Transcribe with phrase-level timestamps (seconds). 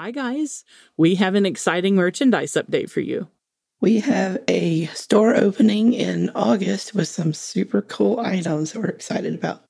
[0.00, 0.64] Hi, guys.
[0.96, 3.28] We have an exciting merchandise update for you.
[3.82, 9.34] We have a store opening in August with some super cool items that we're excited
[9.34, 9.62] about.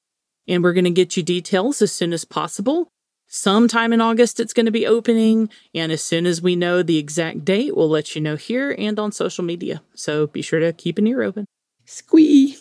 [0.47, 2.87] And we're going to get you details as soon as possible.
[3.27, 5.51] Sometime in August, it's going to be opening.
[5.75, 9.01] And as soon as we know the exact date, we'll let you know here and
[9.01, 9.83] on social media.
[9.97, 11.45] So be sure to keep an ear open.
[11.87, 12.57] Squee!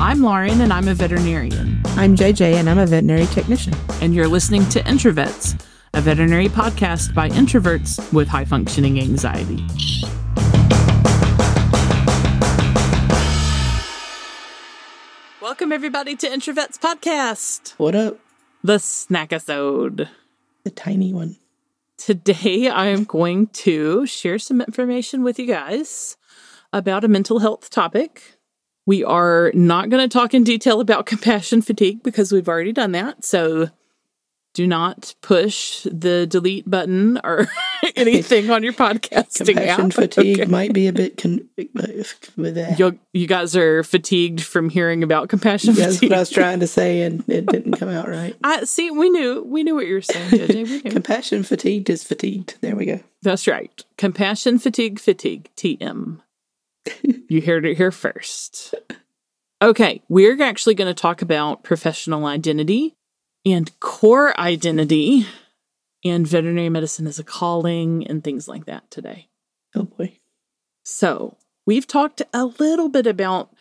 [0.00, 1.81] I'm Lauren, and I'm a veterinarian.
[1.94, 3.74] I'm JJ, and I'm a veterinary technician.
[4.00, 9.62] And you're listening to Introvets, a veterinary podcast by introverts with high functioning anxiety.
[15.42, 17.74] Welcome, everybody, to Introvets Podcast.
[17.76, 18.18] What up?
[18.64, 20.08] The snackisode.
[20.64, 21.36] The tiny one.
[21.98, 26.16] Today, I am going to share some information with you guys
[26.72, 28.31] about a mental health topic
[28.86, 32.92] we are not going to talk in detail about compassion fatigue because we've already done
[32.92, 33.24] that.
[33.24, 33.70] So
[34.54, 37.48] do not push the delete button or
[37.96, 39.92] anything on your podcasting compassion app.
[39.94, 40.50] fatigue okay.
[40.50, 41.48] might be a bit con-
[42.36, 42.78] with that.
[42.78, 46.10] You, you guys are fatigued from hearing about compassion That's fatigue.
[46.10, 48.36] what I was trying to say, and it didn't come out right.
[48.44, 48.90] I see.
[48.90, 49.42] We knew.
[49.42, 50.90] We knew what you were saying, JJ.
[50.90, 52.58] compassion fatigued is fatigued.
[52.60, 53.00] There we go.
[53.22, 53.84] That's right.
[53.96, 55.48] Compassion fatigue fatigue.
[55.56, 56.20] TM
[57.28, 58.74] you heard it here first.
[59.60, 62.96] Okay, we're actually going to talk about professional identity
[63.44, 65.26] and core identity
[66.04, 69.28] and veterinary medicine as a calling and things like that today.
[69.74, 70.18] Oh boy.
[70.84, 73.54] So, we've talked a little bit about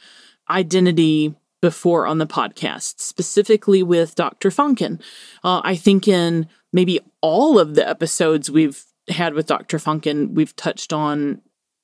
[0.50, 4.50] identity before on the podcast, specifically with Dr.
[4.50, 5.00] Funkin.
[5.44, 9.78] Uh, I think in maybe all of the episodes we've had with Dr.
[9.78, 11.41] Funkin, we've touched on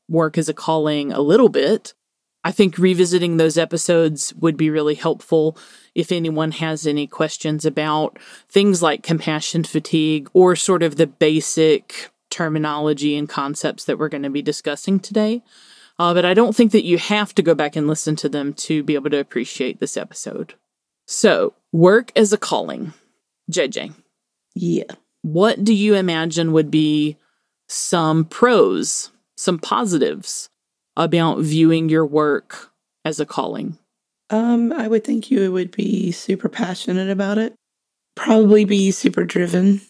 [0.09, 1.93] work as a calling a little bit.
[2.43, 5.57] I think revisiting those episodes would be really helpful
[5.95, 12.09] if anyone has any questions about things like compassion fatigue or sort of the basic
[12.29, 15.43] terminology and concepts that we're going to be discussing today.
[15.99, 18.53] Uh, but I don't think that you have to go back and listen to them
[18.53, 20.53] to be able to appreciate this episode.
[21.05, 22.93] So, work as a calling.
[23.51, 23.93] JJ.
[24.53, 24.83] Yeah.
[25.21, 27.17] What do you imagine would be
[27.67, 30.49] some pros some positives
[30.95, 32.71] about viewing your work
[33.05, 33.77] as a calling?
[34.29, 37.53] Um, I would think you would be super passionate about it.
[38.15, 39.81] Probably be super driven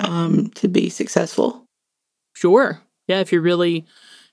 [0.00, 1.64] um, to be successful.
[2.34, 2.80] Sure.
[3.08, 3.84] Yeah, if you're really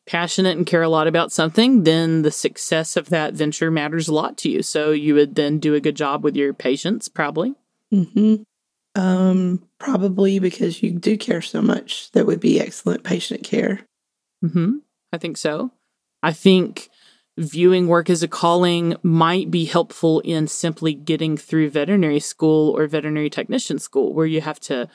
[0.06, 4.14] passionate and care a lot about something, then the success of that venture matters a
[4.14, 4.62] lot to you.
[4.62, 7.56] So you would then do a good job with your patients, probably.
[7.94, 8.44] Mm-hmm.
[8.96, 12.12] Um, probably because you do care so much.
[12.12, 13.82] That would be excellent patient care.
[14.46, 14.78] Mm-hmm.
[15.12, 15.72] I think so.
[16.22, 16.90] I think
[17.38, 22.88] viewing work as a calling might be helpful in simply getting through veterinary school or
[22.88, 24.88] veterinary technician school, where you have to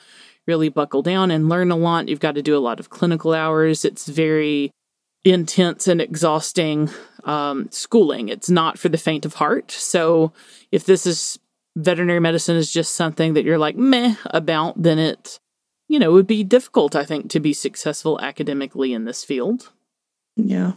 [0.47, 2.07] really buckle down and learn a lot.
[2.07, 3.85] You've got to do a lot of clinical hours.
[3.85, 4.71] It's very
[5.23, 6.89] intense and exhausting
[7.25, 8.29] um, schooling.
[8.29, 9.69] It's not for the faint of heart.
[9.71, 10.33] So
[10.71, 11.37] if this is
[11.75, 15.39] veterinary medicine is just something that you're like meh about, then it
[15.91, 19.71] you know, it would be difficult, I think, to be successful academically in this field.
[20.37, 20.73] Yeah.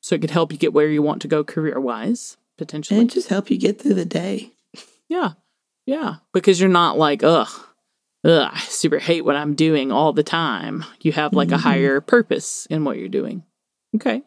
[0.00, 2.98] So it could help you get where you want to go career wise, potentially.
[2.98, 4.50] And just help you get through the day.
[5.08, 5.34] Yeah.
[5.86, 6.16] Yeah.
[6.34, 7.48] Because you're not like, ugh,
[8.24, 10.84] ugh, I super hate what I'm doing all the time.
[11.00, 11.54] You have like mm-hmm.
[11.54, 13.44] a higher purpose in what you're doing.
[13.94, 14.22] Okay.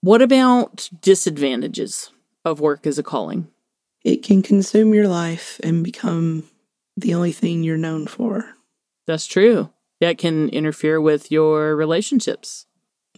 [0.00, 2.10] What about disadvantages
[2.44, 3.46] of work as a calling?
[4.02, 6.50] It can consume your life and become
[6.96, 8.56] the only thing you're known for.
[9.06, 12.66] That's true that can interfere with your relationships.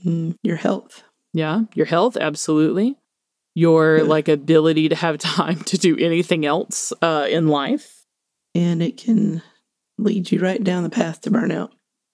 [0.05, 1.03] Mm, your health.
[1.33, 2.97] Yeah, your health, absolutely.
[3.55, 8.05] Your like ability to have time to do anything else uh, in life.
[8.55, 9.43] And it can
[9.99, 11.71] lead you right down the path to burnout.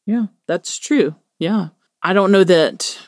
[0.07, 1.15] Yeah, that's true.
[1.39, 1.69] Yeah.
[2.03, 2.99] I don't know that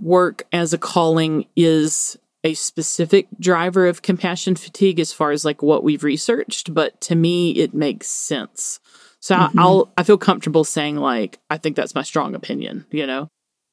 [0.00, 5.62] work as a calling is a specific driver of compassion fatigue as far as like
[5.62, 8.80] what we've researched, but to me, it makes sense.
[9.22, 9.58] So mm-hmm.
[9.58, 13.28] I'll I feel comfortable saying like I think that's my strong opinion, you know.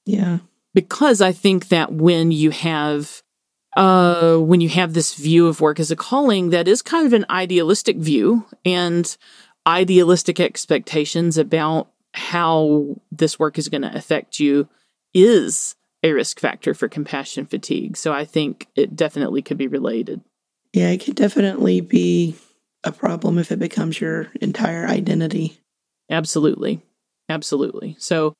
[0.05, 0.39] Yeah.
[0.73, 3.21] Because I think that when you have
[3.75, 7.13] uh when you have this view of work as a calling that is kind of
[7.13, 9.17] an idealistic view and
[9.67, 14.67] idealistic expectations about how this work is going to affect you
[15.13, 17.97] is a risk factor for compassion fatigue.
[17.97, 20.21] So I think it definitely could be related.
[20.73, 22.35] Yeah, it could definitely be
[22.83, 25.59] a problem if it becomes your entire identity.
[26.09, 26.81] Absolutely.
[27.27, 27.95] Absolutely.
[27.99, 28.33] So,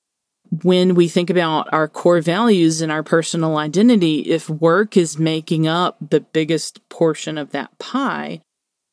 [0.63, 5.67] when we think about our core values and our personal identity, if work is making
[5.67, 8.41] up the biggest portion of that pie,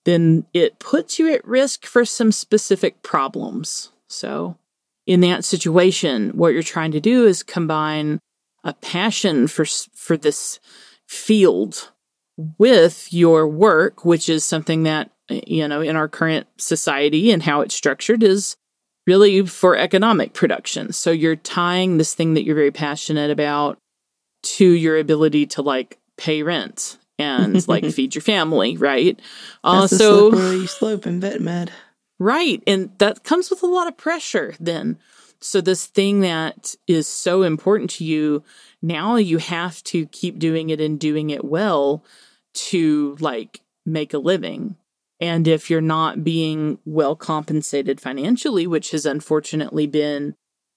[0.05, 3.91] then it puts you at risk for some specific problems.
[4.09, 4.59] So,
[5.07, 8.19] in that situation, what you're trying to do is combine
[8.63, 9.65] a passion for
[9.95, 10.61] for this
[11.09, 11.93] field
[12.59, 17.61] with your work, which is something that you know in our current society and how
[17.61, 18.57] it's structured is
[19.07, 20.93] really for economic production.
[20.93, 23.79] So you're tying this thing that you're very passionate about
[24.43, 29.19] to your ability to like pay rent and like feed your family, right?
[29.65, 31.73] Uh, so slippery slope in vet med,
[32.19, 32.63] right?
[32.67, 34.55] And that comes with a lot of pressure.
[34.61, 34.99] Then,
[35.41, 38.43] so this thing that is so important to you
[38.83, 42.05] now, you have to keep doing it and doing it well
[42.55, 44.77] to like make a living.
[45.21, 50.35] And if you're not being well compensated financially, which has unfortunately been,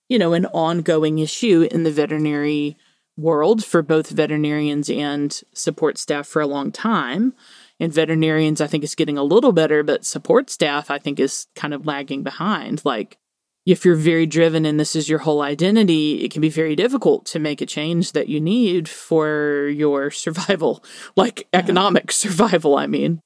[0.08, 2.78] you know, an ongoing issue in the veterinary
[3.18, 7.34] world for both veterinarians and support staff for a long time.
[7.82, 11.48] And veterinarians, I think, is getting a little better, but support staff, I think, is
[11.56, 12.84] kind of lagging behind.
[12.84, 13.18] Like,
[13.66, 17.26] if you're very driven and this is your whole identity, it can be very difficult
[17.28, 20.84] to make a change that you need for your survival,
[21.16, 23.22] like economic survival, I mean.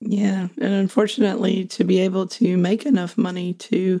[0.00, 0.48] Yeah.
[0.60, 4.00] And unfortunately, to be able to make enough money to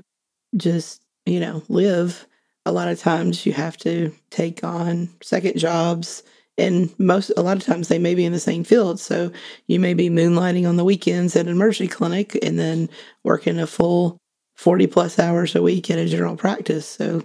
[0.56, 2.26] just, you know, live,
[2.66, 6.22] a lot of times you have to take on second jobs
[6.58, 9.30] and most a lot of times they may be in the same field so
[9.66, 12.88] you may be moonlighting on the weekends at an emergency clinic and then
[13.24, 14.18] working a full
[14.56, 17.22] 40 plus hours a week at a general practice so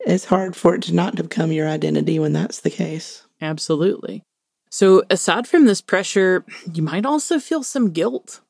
[0.00, 4.22] it's hard for it to not become your identity when that's the case absolutely
[4.70, 8.40] so aside from this pressure you might also feel some guilt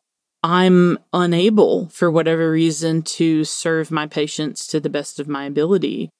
[0.42, 6.10] i'm unable for whatever reason to serve my patients to the best of my ability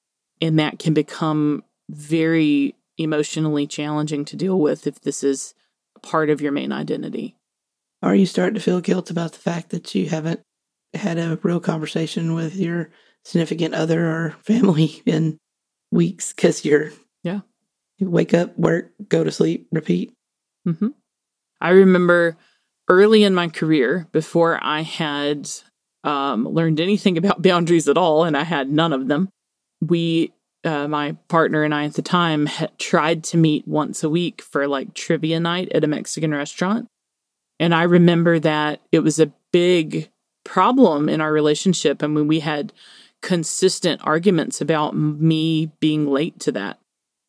[0.41, 5.55] and that can become very emotionally challenging to deal with if this is
[6.03, 7.37] part of your main identity.
[8.03, 10.41] Are you starting to feel guilt about the fact that you haven't
[10.95, 12.91] had a real conversation with your
[13.25, 15.39] significant other or family in
[15.91, 16.91] weeks because you're
[18.01, 20.13] wake up work go to sleep repeat
[20.67, 20.89] mm-hmm.
[21.61, 22.37] i remember
[22.89, 25.49] early in my career before i had
[26.05, 29.29] um, learned anything about boundaries at all and i had none of them
[29.81, 30.33] we
[30.65, 34.43] uh, my partner and I at the time had tried to meet once a week
[34.43, 36.89] for like trivia night at a Mexican restaurant.
[37.61, 40.11] And I remember that it was a big
[40.45, 42.03] problem in our relationship.
[42.03, 42.73] I mean, we had
[43.23, 46.78] consistent arguments about me being late to that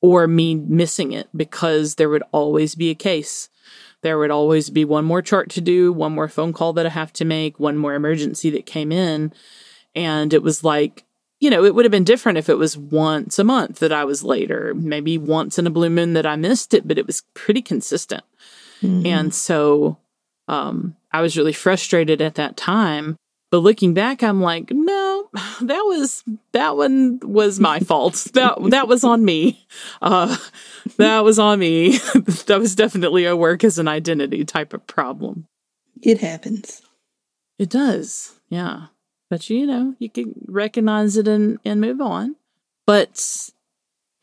[0.01, 3.49] or me missing it because there would always be a case.
[4.01, 6.89] There would always be one more chart to do, one more phone call that I
[6.89, 9.33] have to make, one more emergency that came in.
[9.93, 11.03] And it was like,
[11.39, 14.05] you know, it would have been different if it was once a month that I
[14.05, 17.23] was later, maybe once in a blue moon that I missed it, but it was
[17.33, 18.23] pretty consistent.
[18.81, 19.05] Mm-hmm.
[19.05, 19.97] And so
[20.47, 23.17] um, I was really frustrated at that time.
[23.51, 25.29] But looking back, I'm like, no,
[25.61, 28.27] that was that one was my fault.
[28.33, 29.65] That that was on me.
[30.01, 30.35] Uh,
[30.97, 31.97] that was on me.
[32.47, 35.45] that was definitely a work as an identity type of problem.
[36.01, 36.81] It happens.
[37.57, 38.39] It does.
[38.49, 38.87] Yeah.
[39.29, 42.35] But you know, you can recognize it and, and move on.
[42.87, 43.51] But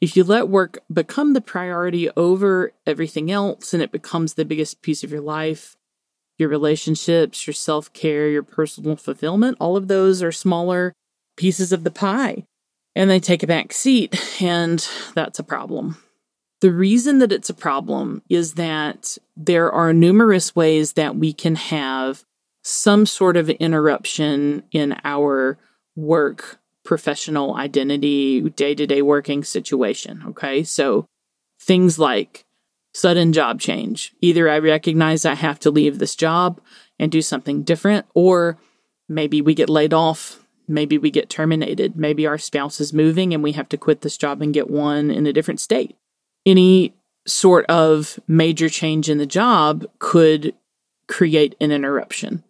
[0.00, 4.82] if you let work become the priority over everything else and it becomes the biggest
[4.82, 5.75] piece of your life,
[6.38, 10.92] your relationships, your self care, your personal fulfillment, all of those are smaller
[11.36, 12.44] pieces of the pie
[12.94, 14.42] and they take a back seat.
[14.42, 15.98] And that's a problem.
[16.62, 21.54] The reason that it's a problem is that there are numerous ways that we can
[21.56, 22.24] have
[22.64, 25.58] some sort of interruption in our
[25.94, 30.22] work professional identity, day to day working situation.
[30.28, 30.64] Okay.
[30.64, 31.06] So
[31.60, 32.45] things like
[32.96, 34.14] sudden job change.
[34.22, 36.60] Either I recognize I have to leave this job
[36.98, 38.56] and do something different, or
[39.06, 40.42] maybe we get laid off.
[40.66, 41.96] Maybe we get terminated.
[41.96, 45.10] Maybe our spouse is moving and we have to quit this job and get one
[45.10, 45.94] in a different state.
[46.46, 46.94] Any
[47.26, 50.54] sort of major change in the job could
[51.06, 52.42] create an interruption.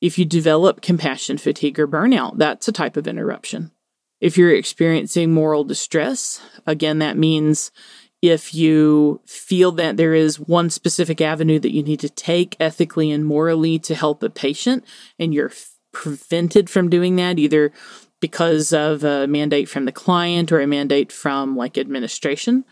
[0.00, 3.72] If you develop compassion fatigue or burnout, that's a type of interruption.
[4.20, 7.70] If you're experiencing moral distress, again, that means
[8.20, 13.10] if you feel that there is one specific avenue that you need to take ethically
[13.10, 14.84] and morally to help a patient
[15.18, 15.52] and you're
[15.92, 17.72] prevented from doing that either
[18.20, 22.64] because of a mandate from the client or a mandate from like administration,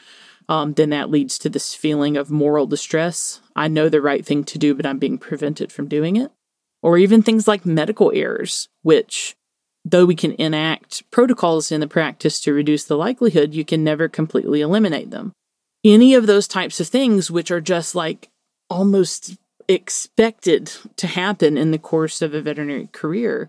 [0.49, 3.41] um, then that leads to this feeling of moral distress.
[3.55, 6.33] I know the right thing to do, but I'm being prevented from doing it
[6.83, 9.36] or even things like medical errors, which,
[9.89, 14.09] though we can enact protocols in the practice to reduce the likelihood, you can never
[14.09, 15.33] completely eliminate them.
[15.85, 18.29] Any of those types of things, which are just like
[18.69, 19.37] almost
[19.69, 23.49] expected to happen in the course of a veterinary career,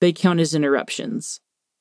[0.00, 1.38] they count as interruptions.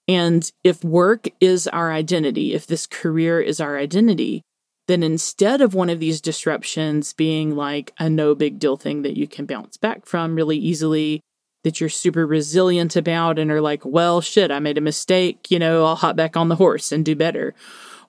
[0.07, 4.43] And if work is our identity, if this career is our identity,
[4.88, 9.17] then instead of one of these disruptions being like a no big deal thing that
[9.17, 11.21] you can bounce back from really easily,
[11.65, 15.57] that you're super resilient about and are like, well, shit, I made a mistake, you
[15.57, 17.55] know, I'll hop back on the horse and do better.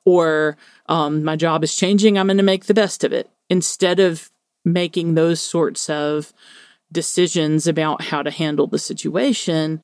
[0.04, 0.58] Or
[0.90, 3.30] um, my job is changing, I'm going to make the best of it.
[3.48, 4.30] Instead of
[4.62, 6.34] making those sorts of
[6.92, 9.80] decisions about how to handle the situation,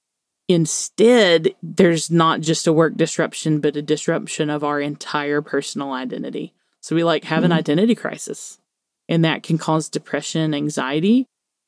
[0.48, 6.52] instead, there's not just a work disruption, but a disruption of our entire personal identity.
[6.82, 7.52] So we like have mm-hmm.
[7.52, 8.58] an identity crisis,
[9.08, 11.24] and that can cause depression, anxiety,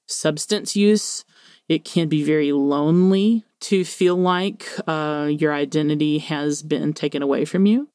[0.06, 1.25] substance use.
[1.68, 7.44] It can be very lonely to feel like uh, your identity has been taken away
[7.44, 7.88] from you.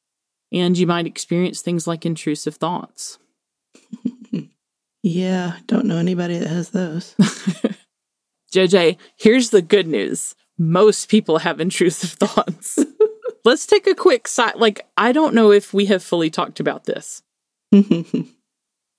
[0.52, 3.18] And you might experience things like intrusive thoughts.
[5.02, 7.14] yeah, don't know anybody that has those.
[8.52, 12.78] JJ, here's the good news most people have intrusive thoughts
[13.44, 14.56] let's take a quick side.
[14.56, 17.22] Like, I don't know if we have fully talked about this.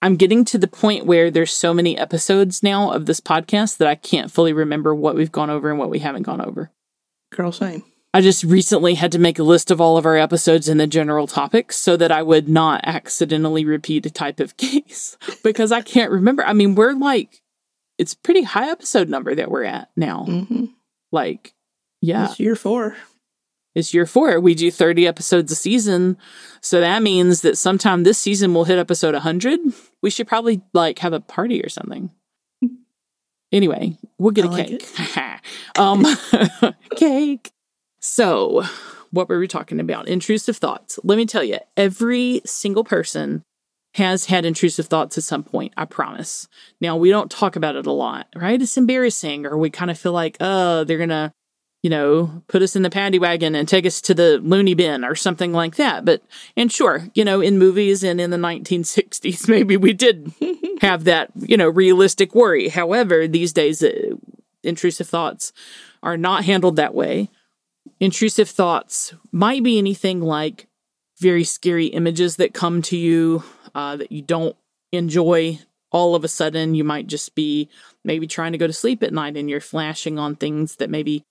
[0.01, 3.87] I'm getting to the point where there's so many episodes now of this podcast that
[3.87, 6.71] I can't fully remember what we've gone over and what we haven't gone over.
[7.31, 7.83] Girl, same.
[8.13, 10.87] I just recently had to make a list of all of our episodes and the
[10.87, 15.81] general topics so that I would not accidentally repeat a type of case because I
[15.81, 16.43] can't remember.
[16.43, 17.41] I mean, we're like,
[17.97, 20.25] it's pretty high episode number that we're at now.
[20.27, 20.65] Mm-hmm.
[21.11, 21.53] Like,
[22.01, 22.25] yeah.
[22.25, 22.97] It's year four.
[23.73, 24.39] It's year four.
[24.39, 26.17] We do 30 episodes a season.
[26.61, 29.59] So that means that sometime this season we'll hit episode 100.
[30.01, 32.09] We should probably like have a party or something.
[33.51, 35.39] Anyway, we'll get I a like cake.
[35.77, 36.05] um,
[36.95, 37.51] cake.
[37.99, 38.63] So,
[39.11, 40.07] what were we talking about?
[40.07, 40.99] Intrusive thoughts.
[41.03, 43.43] Let me tell you, every single person
[43.95, 46.47] has had intrusive thoughts at some point, I promise.
[46.79, 48.61] Now, we don't talk about it a lot, right?
[48.61, 51.33] It's embarrassing, or we kind of feel like, oh, they're going to
[51.81, 55.03] you know, put us in the paddy wagon and take us to the loony bin
[55.03, 56.05] or something like that.
[56.05, 56.21] But,
[56.55, 60.31] and sure, you know, in movies and in the 1960s, maybe we did
[60.81, 62.69] have that, you know, realistic worry.
[62.69, 64.15] However, these days, uh,
[64.63, 65.53] intrusive thoughts
[66.03, 67.29] are not handled that way.
[67.99, 70.67] Intrusive thoughts might be anything like
[71.19, 74.55] very scary images that come to you uh, that you don't
[74.91, 75.59] enjoy
[75.91, 77.69] all of a sudden you might just be
[78.03, 81.23] maybe trying to go to sleep at night and you're flashing on things that maybe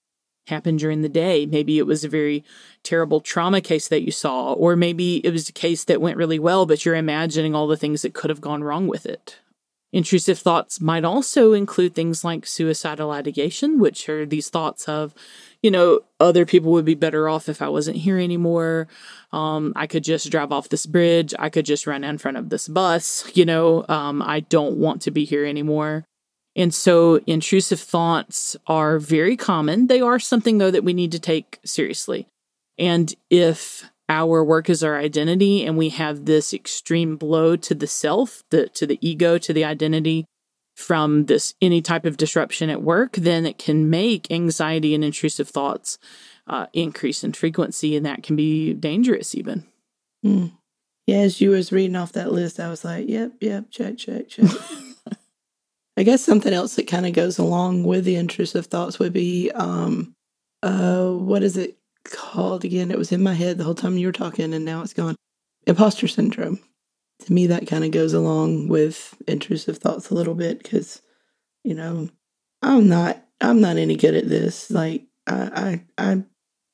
[0.47, 1.45] happened during the day.
[1.45, 2.43] Maybe it was a very
[2.83, 6.39] terrible trauma case that you saw, or maybe it was a case that went really
[6.39, 9.39] well, but you're imagining all the things that could have gone wrong with it.
[9.93, 15.13] Intrusive thoughts might also include things like suicidal ideation, which are these thoughts of,
[15.61, 18.87] you know, other people would be better off if I wasn't here anymore.
[19.33, 21.33] Um, I could just drive off this bridge.
[21.37, 23.29] I could just run in front of this bus.
[23.35, 26.05] You know, um, I don't want to be here anymore.
[26.55, 29.87] And so intrusive thoughts are very common.
[29.87, 32.27] They are something, though, that we need to take seriously.
[32.77, 37.87] And if our work is our identity and we have this extreme blow to the
[37.87, 40.25] self, the, to the ego, to the identity
[40.75, 45.47] from this any type of disruption at work, then it can make anxiety and intrusive
[45.47, 45.97] thoughts
[46.47, 49.65] uh, increase in frequency, and that can be dangerous even.
[50.25, 50.51] Mm.
[51.07, 54.27] Yeah, as you was reading off that list, I was like, yep, yep, check, check,
[54.27, 54.49] check.
[56.01, 59.51] I guess something else that kind of goes along with the intrusive thoughts would be,
[59.51, 60.15] um,
[60.63, 62.89] uh, what is it called again?
[62.89, 65.15] It was in my head the whole time you were talking, and now it's gone.
[65.67, 66.59] Imposter syndrome.
[67.25, 71.03] To me, that kind of goes along with intrusive thoughts a little bit because,
[71.63, 72.09] you know,
[72.63, 74.71] I'm not, I'm not any good at this.
[74.71, 76.23] Like, I, I, I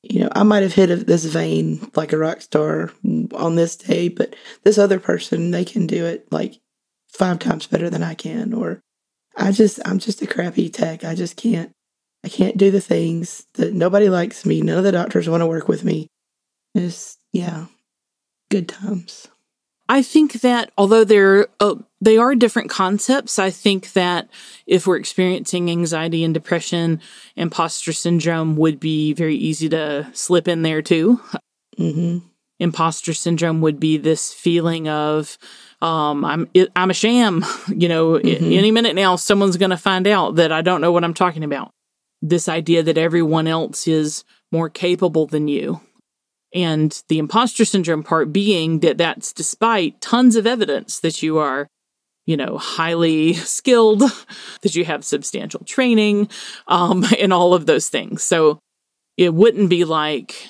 [0.03, 2.91] you know, I might have hit this vein like a rock star
[3.35, 6.61] on this day, but this other person, they can do it like
[7.09, 8.81] five times better than I can, or
[9.37, 11.03] I just I'm just a crappy tech.
[11.03, 11.71] I just can't
[12.23, 14.61] I can't do the things that nobody likes me.
[14.61, 16.07] None of the doctors want to work with me.
[16.73, 17.67] It's yeah,
[18.49, 19.27] good times.
[19.89, 24.29] I think that although they're uh, they are different concepts, I think that
[24.65, 26.99] if we're experiencing anxiety and depression,
[27.35, 31.21] imposter syndrome would be very easy to slip in there too.
[31.77, 32.25] Mm-hmm.
[32.59, 35.37] Imposter syndrome would be this feeling of
[35.81, 37.45] um, I'm it, I'm a sham.
[37.67, 38.45] You know, mm-hmm.
[38.45, 41.43] any minute now, someone's going to find out that I don't know what I'm talking
[41.43, 41.71] about.
[42.21, 45.81] This idea that everyone else is more capable than you.
[46.55, 51.67] And the imposter syndrome part being that that's despite tons of evidence that you are,
[52.25, 54.01] you know, highly skilled,
[54.61, 56.29] that you have substantial training,
[56.67, 58.23] um, and all of those things.
[58.23, 58.59] So
[59.17, 60.47] it wouldn't be like,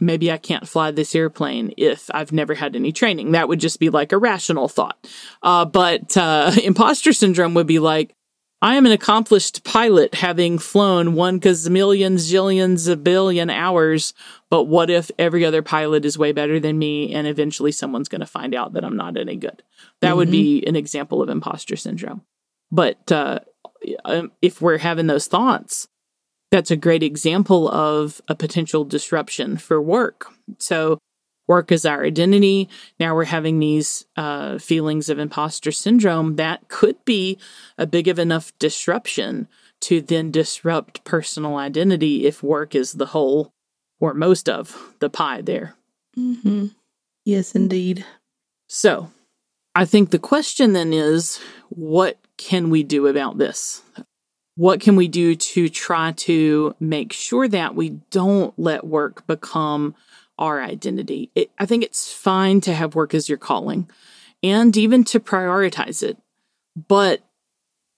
[0.00, 3.32] maybe I can't fly this airplane if I've never had any training.
[3.32, 5.06] That would just be like a rational thought.
[5.42, 8.14] Uh, but uh, imposter syndrome would be like,
[8.62, 14.12] I am an accomplished pilot having flown one gazillion, zillions, a billion hours.
[14.50, 18.20] But what if every other pilot is way better than me and eventually someone's going
[18.20, 19.62] to find out that I'm not any good?
[20.00, 20.16] That mm-hmm.
[20.16, 22.22] would be an example of imposter syndrome.
[22.70, 23.40] But uh,
[24.04, 25.88] um, if we're having those thoughts,
[26.50, 30.26] that's a great example of a potential disruption for work.
[30.58, 30.98] So
[31.46, 32.68] work is our identity.
[32.98, 36.36] Now we're having these uh, feelings of imposter syndrome.
[36.36, 37.38] That could be
[37.78, 39.48] a big of enough disruption
[39.82, 43.52] to then disrupt personal identity if work is the whole
[43.98, 45.74] or most of the pie there.
[46.18, 46.66] Mm-hmm.
[47.24, 48.04] Yes, indeed.
[48.68, 49.10] So
[49.74, 53.82] I think the question then is what can we do about this?
[54.56, 59.94] What can we do to try to make sure that we don't let work become
[60.40, 61.30] our identity.
[61.34, 63.88] It, I think it's fine to have work as your calling
[64.42, 66.16] and even to prioritize it.
[66.88, 67.20] But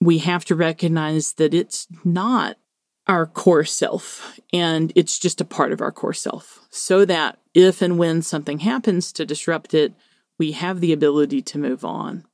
[0.00, 2.58] we have to recognize that it's not
[3.06, 7.80] our core self and it's just a part of our core self so that if
[7.80, 9.94] and when something happens to disrupt it,
[10.38, 12.24] we have the ability to move on.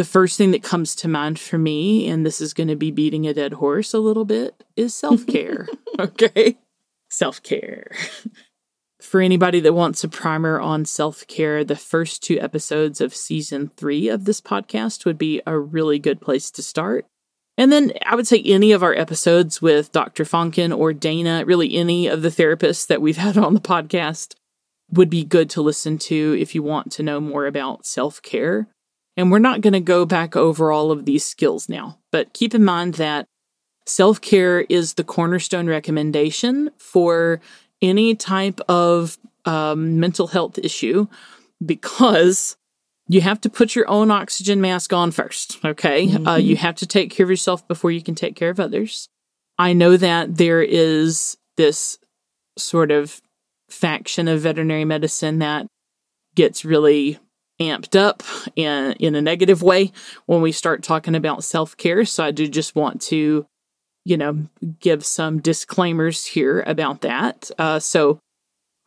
[0.00, 2.90] The first thing that comes to mind for me, and this is going to be
[2.90, 5.68] beating a dead horse a little bit, is self care.
[5.98, 6.56] okay.
[7.10, 7.90] Self care.
[9.02, 13.72] For anybody that wants a primer on self care, the first two episodes of season
[13.76, 17.04] three of this podcast would be a really good place to start.
[17.58, 20.24] And then I would say any of our episodes with Dr.
[20.24, 24.34] Fonken or Dana, really any of the therapists that we've had on the podcast,
[24.90, 28.66] would be good to listen to if you want to know more about self care.
[29.16, 32.54] And we're not going to go back over all of these skills now, but keep
[32.54, 33.26] in mind that
[33.86, 37.40] self care is the cornerstone recommendation for
[37.82, 41.06] any type of um, mental health issue
[41.64, 42.56] because
[43.08, 45.58] you have to put your own oxygen mask on first.
[45.64, 46.04] Okay.
[46.04, 46.28] Uh, mm-hmm.
[46.28, 49.08] Uh, you have to take care of yourself before you can take care of others.
[49.58, 51.98] I know that there is this
[52.56, 53.20] sort of
[53.68, 55.66] faction of veterinary medicine that
[56.34, 57.18] gets really
[57.60, 58.22] amped up
[58.56, 59.92] in, in a negative way
[60.26, 62.04] when we start talking about self care.
[62.04, 63.46] So I do just want to
[64.04, 64.46] you know,
[64.80, 67.50] give some disclaimers here about that.
[67.58, 68.18] Uh, so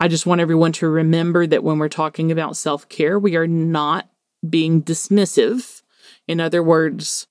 [0.00, 3.46] I just want everyone to remember that when we're talking about self care, we are
[3.46, 4.08] not
[4.48, 5.82] being dismissive.
[6.26, 7.26] In other words,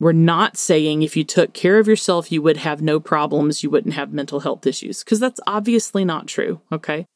[0.00, 3.70] we're not saying if you took care of yourself, you would have no problems, you
[3.70, 6.60] wouldn't have mental health issues, because that's obviously not true.
[6.72, 7.06] Okay.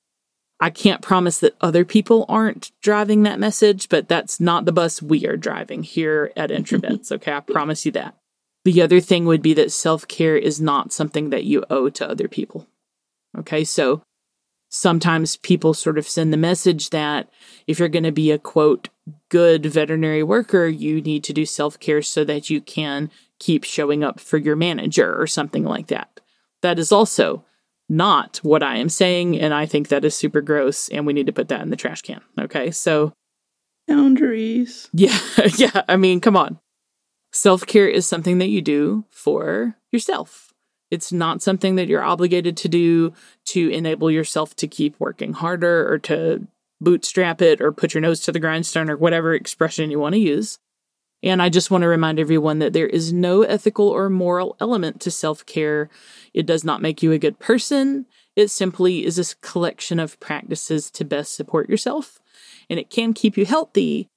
[0.58, 5.02] I can't promise that other people aren't driving that message, but that's not the bus
[5.02, 7.12] we are driving here at Introvets.
[7.12, 7.32] okay.
[7.32, 8.16] I promise you that.
[8.64, 12.08] The other thing would be that self care is not something that you owe to
[12.08, 12.66] other people.
[13.38, 14.02] Okay, so
[14.70, 17.28] sometimes people sort of send the message that
[17.66, 18.88] if you're going to be a quote,
[19.28, 24.02] good veterinary worker, you need to do self care so that you can keep showing
[24.02, 26.20] up for your manager or something like that.
[26.62, 27.44] That is also
[27.88, 31.26] not what I am saying, and I think that is super gross, and we need
[31.26, 32.20] to put that in the trash can.
[32.38, 33.12] Okay, so
[33.86, 34.88] boundaries.
[34.92, 35.18] Yeah,
[35.56, 35.82] yeah.
[35.88, 36.58] I mean, come on.
[37.32, 40.52] Self care is something that you do for yourself.
[40.90, 43.12] It's not something that you're obligated to do
[43.46, 46.46] to enable yourself to keep working harder or to
[46.80, 50.20] bootstrap it or put your nose to the grindstone or whatever expression you want to
[50.20, 50.58] use.
[51.26, 55.00] And I just want to remind everyone that there is no ethical or moral element
[55.00, 55.90] to self care.
[56.32, 58.06] It does not make you a good person.
[58.36, 62.20] It simply is a collection of practices to best support yourself.
[62.70, 64.08] And it can keep you healthy,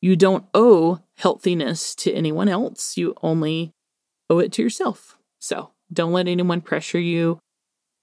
[0.00, 2.96] you don't owe healthiness to anyone else.
[2.96, 3.72] You only
[4.30, 5.18] owe it to yourself.
[5.40, 7.40] So don't let anyone pressure you.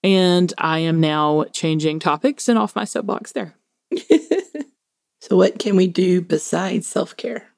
[0.03, 3.55] And I am now changing topics and off my soapbox there.
[5.19, 7.50] so, what can we do besides self care?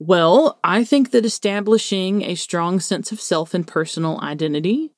[0.00, 4.92] Well, I think that establishing a strong sense of self and personal identity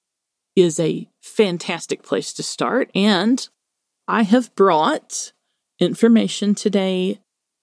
[0.54, 2.90] is a fantastic place to start.
[2.94, 3.48] And
[4.06, 5.32] I have brought
[5.78, 7.20] information today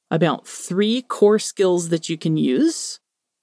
[0.09, 2.99] about three core skills that you can use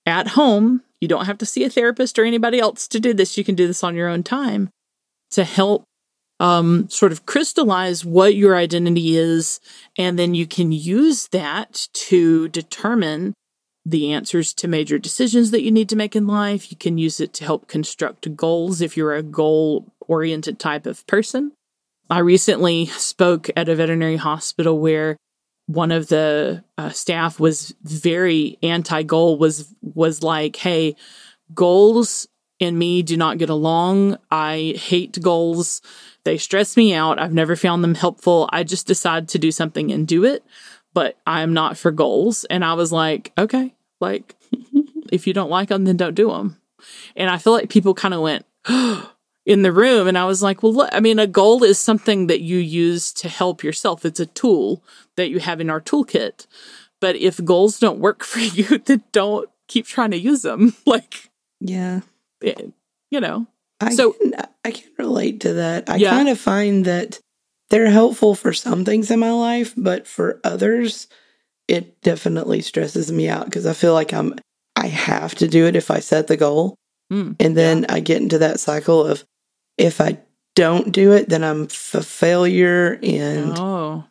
[0.06, 0.82] at home.
[1.00, 3.38] You don't have to see a therapist or anybody else to do this.
[3.38, 4.70] You can do this on your own time
[5.32, 5.84] to help
[6.40, 9.60] um, sort of crystallize what your identity is.
[9.96, 13.34] And then you can use that to determine
[13.84, 16.70] the answers to major decisions that you need to make in life.
[16.70, 21.06] You can use it to help construct goals if you're a goal oriented type of
[21.06, 21.52] person.
[22.08, 25.16] I recently spoke at a veterinary hospital where
[25.66, 30.94] one of the uh, staff was very anti-goal was was like hey
[31.54, 32.28] goals
[32.60, 34.16] and me do not get along.
[34.30, 35.82] I hate goals.
[36.24, 37.18] They stress me out.
[37.18, 38.48] I've never found them helpful.
[38.52, 40.44] I just decide to do something and do it
[40.94, 44.34] but i'm not for goals and i was like okay like
[45.12, 46.56] if you don't like them then don't do them
[47.16, 48.44] And I feel like people kind of went,
[49.46, 50.06] in the room.
[50.08, 53.12] And I was like, well, look, I mean, a goal is something that you use
[53.14, 54.04] to help yourself.
[54.04, 54.82] It's a tool
[55.16, 56.46] that you have in our toolkit.
[57.00, 60.74] But if goals don't work for you, then don't keep trying to use them.
[60.86, 61.30] like,
[61.60, 62.00] Yeah.
[62.42, 62.68] eh,
[63.10, 63.46] you know,
[63.80, 65.88] I So- can, I can relate to that.
[65.88, 66.10] I Yeah.
[66.10, 67.18] kind of find that
[67.70, 71.08] they're helpful for some things in my life, but for others,
[71.68, 74.34] it definitely stresses me out because I feel like I'm
[74.76, 76.74] I have to do it if I set the goal.
[77.12, 79.24] Mm, And then I get into that cycle of
[79.78, 80.18] if I
[80.54, 82.98] don't do it, then I'm a failure.
[83.02, 84.04] And oh,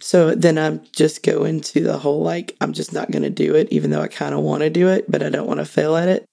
[0.00, 3.54] so then I'm just go into the whole like, I'm just not going to do
[3.54, 5.66] it, even though I kind of want to do it, but I don't want to
[5.66, 6.24] fail at it.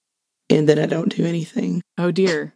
[0.50, 1.80] And then I don't do anything.
[1.98, 2.54] oh dear.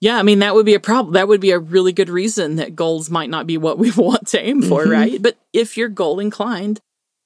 [0.00, 1.12] Yeah, I mean, that would be a problem.
[1.14, 4.28] That would be a really good reason that goals might not be what we want
[4.28, 4.90] to aim for, Mhm.
[4.90, 5.22] right?
[5.22, 6.80] But if you're goal inclined,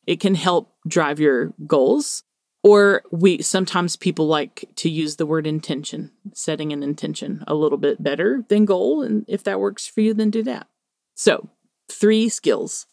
[0.06, 2.22] it can help drive your goals.
[2.64, 7.76] Or we sometimes people like to use the word intention, setting an intention a little
[7.78, 9.02] bit better than goal.
[9.02, 10.66] And if that works for you, then do that.
[11.14, 11.50] So,
[11.90, 12.86] three skills.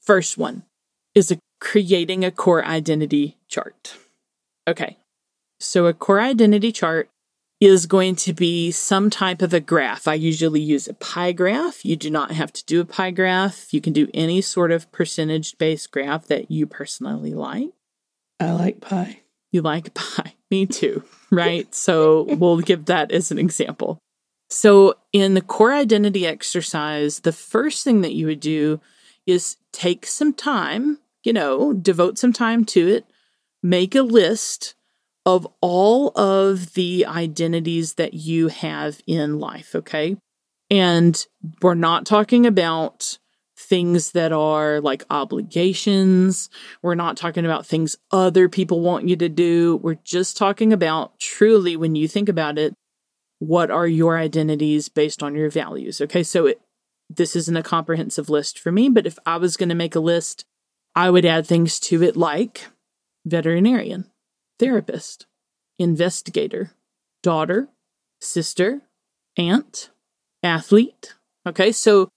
[0.00, 0.64] First one
[1.14, 3.94] is a, creating a core identity chart.
[4.66, 4.98] Okay.
[5.60, 7.08] So, a core identity chart
[7.62, 10.08] is going to be some type of a graph.
[10.08, 11.84] I usually use a pie graph.
[11.84, 13.72] You do not have to do a pie graph.
[13.72, 17.68] You can do any sort of percentage based graph that you personally like.
[18.40, 19.20] I like pie.
[19.52, 20.34] You like pie.
[20.50, 21.72] Me too, right?
[21.72, 24.00] so we'll give that as an example.
[24.50, 28.80] So, in the core identity exercise, the first thing that you would do
[29.24, 33.06] is take some time, you know, devote some time to it,
[33.62, 34.74] make a list
[35.24, 40.16] of all of the identities that you have in life, okay?
[40.70, 41.24] And
[41.60, 43.18] we're not talking about
[43.56, 46.50] things that are like obligations.
[46.82, 49.76] We're not talking about things other people want you to do.
[49.76, 52.74] We're just talking about truly, when you think about it,
[53.38, 56.00] what are your identities based on your values?
[56.00, 56.60] Okay, so it,
[57.10, 60.00] this isn't a comprehensive list for me, but if I was going to make a
[60.00, 60.44] list,
[60.94, 62.66] I would add things to it like
[63.24, 64.10] veterinarian,
[64.62, 65.26] therapist,
[65.76, 66.70] investigator,
[67.20, 67.68] daughter,
[68.20, 68.82] sister,
[69.36, 69.90] aunt,
[70.44, 71.14] athlete.
[71.48, 72.08] Okay, so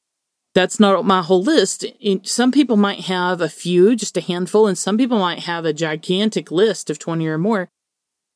[0.53, 1.85] that's not my whole list.
[2.21, 5.73] Some people might have a few, just a handful, and some people might have a
[5.73, 7.67] gigantic list of 20 or more.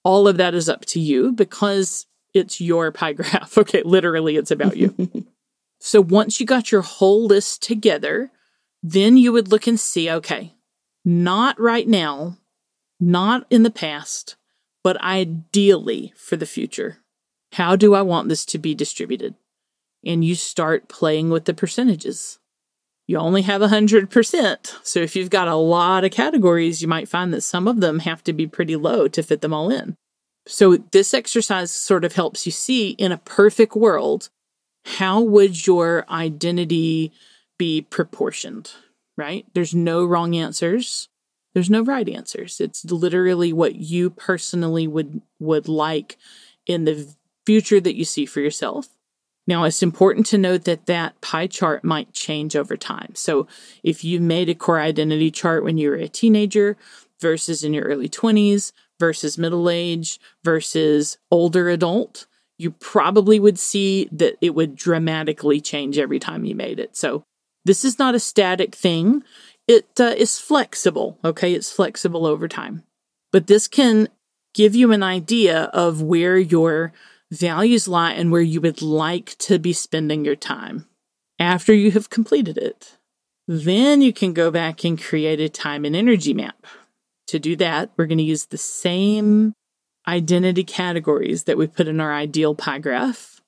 [0.04, 3.60] All of that is up to you because it's your pie graph.
[3.60, 4.96] Okay, literally, it's about you.
[5.80, 8.32] so once you got your whole list together,
[8.82, 10.56] then you would look and see okay,
[11.06, 12.38] not right now,
[13.00, 14.36] not in the past,
[14.84, 16.98] but ideally for the future.
[17.54, 19.36] How do I want this to be distributed?
[20.06, 22.40] and you start playing with the percentages.
[23.08, 24.76] You only have 100%.
[24.84, 28.00] So if you've got a lot of categories, you might find that some of them
[28.00, 29.96] have to be pretty low to fit them all in.
[30.48, 34.30] So this exercise sort of helps you see in a perfect world,
[34.86, 37.12] how would your identity
[37.58, 38.72] be proportioned,
[39.18, 39.46] right?
[39.54, 41.10] There's no wrong answers.
[41.60, 42.62] There's no right answers.
[42.62, 46.16] It's literally what you personally would would like
[46.66, 47.14] in the
[47.46, 48.88] future that you see for yourself.
[49.46, 53.14] Now, it's important to note that that pie chart might change over time.
[53.14, 53.46] So,
[53.84, 56.78] if you made a core identity chart when you were a teenager
[57.20, 62.26] versus in your early 20s versus middle age versus older adult,
[62.58, 66.96] you probably would see that it would dramatically change every time you made it.
[66.96, 67.24] So,
[67.66, 69.24] this is not a static thing.
[69.70, 71.54] It uh, is flexible, okay?
[71.54, 72.82] It's flexible over time.
[73.32, 74.10] But this can
[74.56, 76.92] give you an idea of where your
[77.30, 80.88] values lie and where you would like to be spending your time
[81.38, 82.98] after you have completed it.
[83.48, 86.66] Then you can go back and create a time and energy map.
[87.28, 89.54] To do that, we're going to use the same
[90.08, 93.40] identity categories that we put in our ideal pie graph,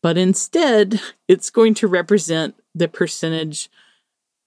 [0.00, 3.68] but instead, it's going to represent the percentage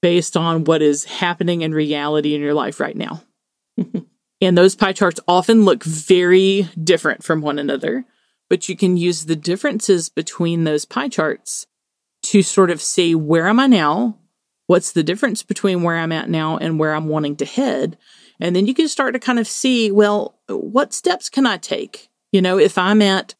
[0.02, 3.24] based on what is happening in reality in your life right now.
[4.42, 8.06] and those pie charts often look very different from one another
[8.50, 11.68] but you can use the differences between those pie charts
[12.24, 14.18] to sort of see where am I now?
[14.68, 17.98] What's the difference between where I'm at now and where I'm wanting to head?
[18.40, 22.10] And then you can start to kind of see, well, what steps can I take?
[22.32, 23.36] You know, if I'm at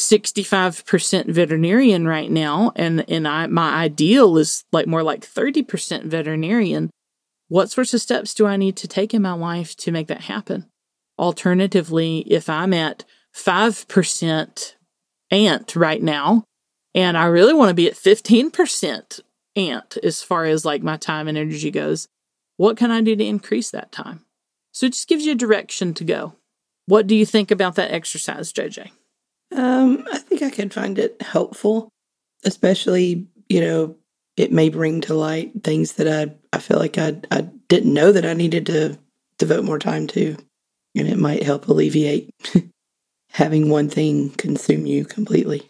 [0.00, 6.90] 65% veterinarian right now and and I my ideal is like more like 30% veterinarian,
[7.48, 10.22] what sorts of steps do I need to take in my life to make that
[10.22, 10.66] happen?
[11.18, 13.04] Alternatively, if I'm at
[13.36, 14.74] 5%
[15.30, 16.44] aunt right now,
[16.94, 19.20] and I really want to be at 15%
[19.56, 22.08] aunt as far as like my time and energy goes.
[22.56, 24.24] What can I do to increase that time?
[24.72, 26.34] So it just gives you a direction to go.
[26.86, 28.90] What do you think about that exercise, JJ?
[29.54, 31.88] Um, I think I could find it helpful,
[32.44, 33.96] especially, you know,
[34.36, 38.12] it may bring to light things that I, I feel like I, I didn't know
[38.12, 38.98] that I needed to
[39.38, 40.36] devote more time to.
[40.96, 42.30] And it might help alleviate
[43.32, 45.68] having one thing consume you completely.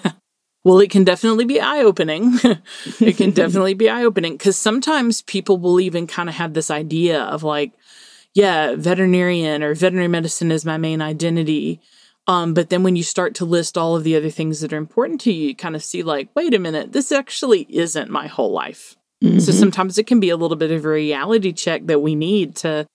[0.64, 2.38] well, it can definitely be eye opening.
[3.00, 6.70] it can definitely be eye opening because sometimes people will even kind of have this
[6.70, 7.72] idea of like,
[8.34, 11.80] yeah, veterinarian or veterinary medicine is my main identity.
[12.30, 14.76] Um, but then when you start to list all of the other things that are
[14.76, 18.28] important to you, you kind of see like, wait a minute, this actually isn't my
[18.28, 18.96] whole life.
[19.20, 19.40] Mm-hmm.
[19.40, 22.54] So sometimes it can be a little bit of a reality check that we need
[22.56, 22.86] to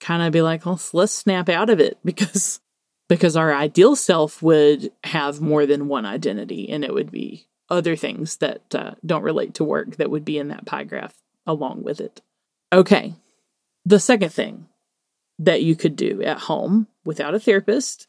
[0.00, 2.60] kind of be like, let's let's snap out of it because
[3.08, 7.96] because our ideal self would have more than one identity, and it would be other
[7.96, 11.14] things that uh, don't relate to work that would be in that pie graph
[11.46, 12.20] along with it.
[12.70, 13.14] Okay,
[13.86, 14.66] the second thing
[15.38, 18.08] that you could do at home without a therapist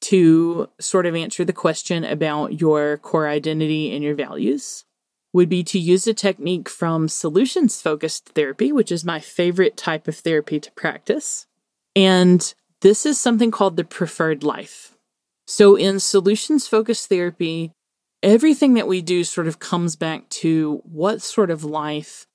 [0.00, 4.84] to sort of answer the question about your core identity and your values
[5.32, 10.08] would be to use a technique from solutions focused therapy, which is my favorite type
[10.08, 11.46] of therapy to practice.
[11.94, 14.96] And this is something called the preferred life.
[15.46, 17.72] So, in solutions focused therapy,
[18.22, 22.26] everything that we do sort of comes back to what sort of life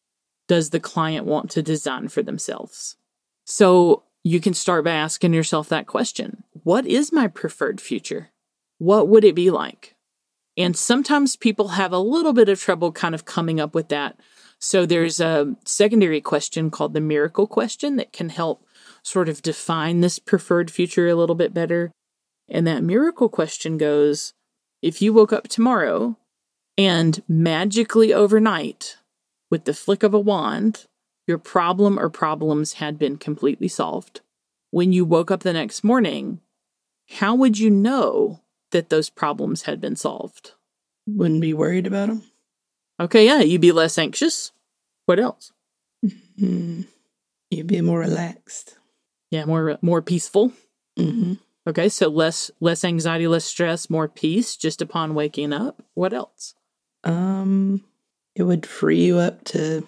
[0.47, 2.95] does the client want to design for themselves?
[3.45, 8.31] So, you can start by asking yourself that question What is my preferred future?
[8.79, 9.93] What would it be like?
[10.57, 14.19] And sometimes people have a little bit of trouble kind of coming up with that.
[14.57, 18.65] So there's a secondary question called the miracle question that can help
[19.03, 21.91] sort of define this preferred future a little bit better.
[22.49, 24.33] And that miracle question goes
[24.81, 26.17] if you woke up tomorrow
[26.79, 28.97] and magically overnight,
[29.51, 30.87] with the flick of a wand,
[31.27, 34.21] your problem or problems had been completely solved.
[34.71, 36.41] When you woke up the next morning,
[37.09, 38.41] how would you know
[38.71, 40.53] that those problems had been solved?
[41.07, 42.23] Wouldn't be worried about them.
[42.99, 44.51] Okay, yeah, you'd be less anxious.
[45.05, 45.51] What else?
[46.05, 46.81] Mm-hmm.
[47.51, 48.77] You'd be more relaxed.
[49.31, 50.51] Yeah, more more peaceful.
[50.97, 51.33] Mm-hmm.
[51.67, 55.83] Okay, so less less anxiety, less stress, more peace just upon waking up.
[55.93, 56.55] What else?
[57.03, 57.83] Um,
[58.35, 59.87] it would free you up to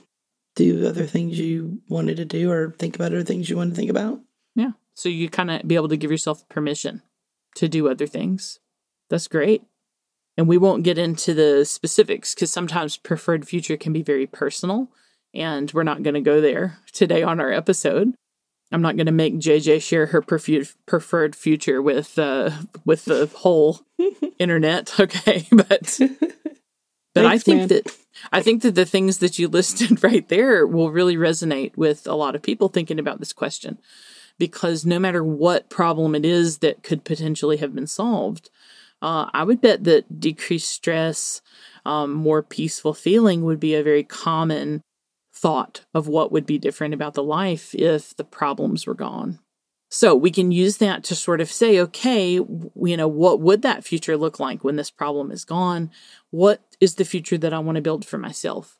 [0.56, 3.76] do other things you wanted to do or think about other things you wanted to
[3.76, 4.20] think about.
[4.56, 4.72] Yeah.
[4.98, 7.04] So you kind of be able to give yourself permission
[7.54, 8.60] to do other things.
[9.12, 9.62] That's great.
[10.36, 14.90] And we won't get into the specifics because sometimes preferred future can be very personal.
[15.36, 18.16] And we're not going to go there today on our episode.
[18.72, 22.50] I'm not going to make JJ share her preferred future with uh,
[22.84, 23.82] with the whole
[24.40, 25.46] internet, okay?
[25.52, 26.00] But
[27.14, 27.68] but Thanks, I think man.
[27.68, 27.98] that
[28.32, 32.16] I think that the things that you listed right there will really resonate with a
[32.16, 33.78] lot of people thinking about this question
[34.38, 38.50] because no matter what problem it is that could potentially have been solved,
[39.02, 41.42] uh, I would bet that decreased stress,
[41.86, 44.82] um, more peaceful feeling would be a very common
[45.34, 49.40] thought of what would be different about the life if the problems were gone.
[49.90, 53.86] So we can use that to sort of say, okay, you know, what would that
[53.86, 55.92] future look like when this problem is gone?
[56.30, 58.78] What is the future that I want to build for myself?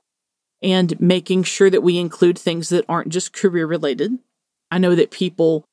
[0.62, 4.18] And making sure that we include things that aren't just career related.
[4.72, 5.66] I know that people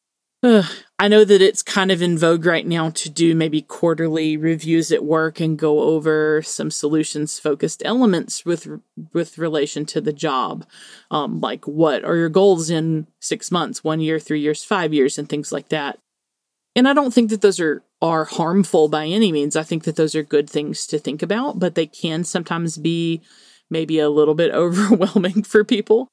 [0.99, 4.93] I know that it's kind of in vogue right now to do maybe quarterly reviews
[4.93, 8.69] at work and go over some solutions focused elements with
[9.15, 10.67] with relation to the job,
[11.11, 15.17] um, like what are your goals in six months, one year, three years, five years,
[15.17, 15.99] and things like that.
[16.77, 19.57] And I don't think that those are are harmful by any means.
[19.57, 23.23] I think that those are good things to think about, but they can sometimes be
[23.71, 26.09] maybe a little bit overwhelming for people.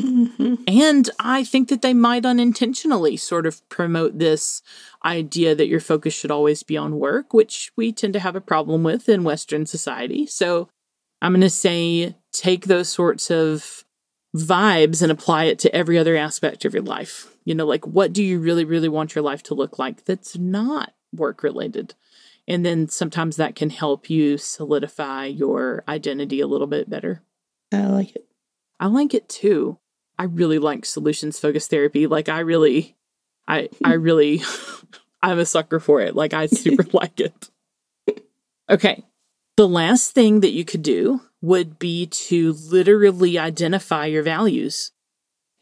[0.00, 0.54] Mm-hmm.
[0.66, 4.62] And I think that they might unintentionally sort of promote this
[5.04, 8.40] idea that your focus should always be on work, which we tend to have a
[8.40, 10.26] problem with in Western society.
[10.26, 10.68] So
[11.22, 13.84] I'm going to say take those sorts of
[14.36, 17.34] vibes and apply it to every other aspect of your life.
[17.44, 20.36] You know, like what do you really, really want your life to look like that's
[20.36, 21.94] not work related?
[22.46, 27.22] And then sometimes that can help you solidify your identity a little bit better.
[27.72, 28.26] I like it.
[28.78, 29.78] I like it too.
[30.20, 32.06] I really like solutions focused therapy.
[32.06, 32.94] Like I really
[33.48, 34.42] I I really
[35.22, 36.14] I'm a sucker for it.
[36.14, 37.48] Like I super like it.
[38.68, 39.02] Okay.
[39.56, 44.92] The last thing that you could do would be to literally identify your values.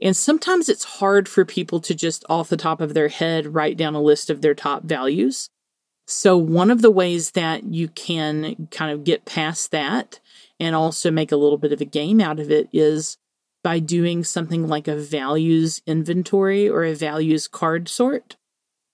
[0.03, 3.77] And sometimes it's hard for people to just off the top of their head write
[3.77, 5.51] down a list of their top values.
[6.09, 10.19] So, one of the ways that you can kind of get past that
[10.59, 13.19] and also make a little bit of a game out of it is
[13.63, 18.37] by doing something like a values inventory or a values card sort.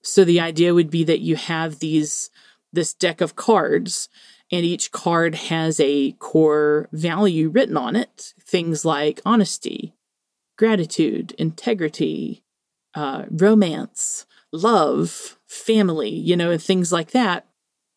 [0.03, 2.31] So the idea would be that you have these
[2.72, 4.09] this deck of cards,
[4.50, 8.35] and each card has a core value written on it.
[8.40, 9.94] Things like honesty,
[10.59, 12.42] gratitude, integrity,
[12.94, 17.46] uh, romance, love, family, you know, and things like that.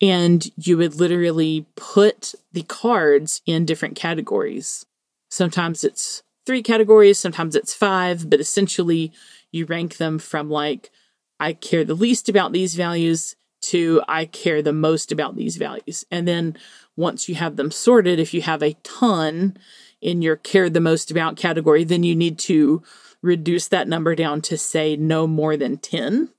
[0.00, 4.86] And you would literally put the cards in different categories.
[5.28, 9.12] Sometimes it's three categories, sometimes it's five, but essentially
[9.52, 10.90] you rank them from like,
[11.38, 16.06] I care the least about these values to I care the most about these values.
[16.10, 16.56] And then
[16.96, 19.58] once you have them sorted, if you have a ton
[20.00, 22.82] in your care the most about category, then you need to
[23.20, 26.30] reduce that number down to say no more than 10.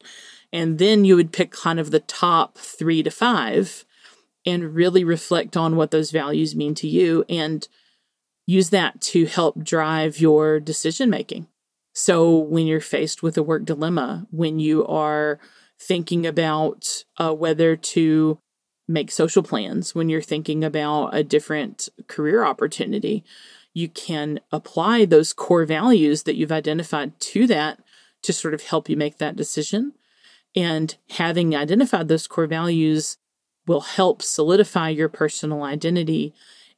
[0.52, 3.86] And then you would pick kind of the top three to five
[4.44, 7.68] and really reflect on what those values mean to you and
[8.50, 11.46] use that to help drive your decision making.
[11.94, 15.40] So when you're faced with a work dilemma, when you are
[15.80, 18.40] thinking about uh, whether to
[18.88, 23.24] make social plans, when you're thinking about a different career opportunity,
[23.76, 27.80] you can apply those core values that you've identified to that
[28.24, 29.94] to sort of help you make that decision.
[30.56, 33.20] And having identified those core values
[33.68, 36.34] will help solidify your personal identity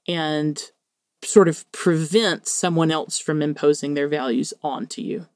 [0.05, 0.61] and
[1.23, 5.27] sort of prevent someone else from imposing their values onto you